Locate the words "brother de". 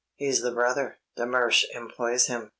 0.51-1.27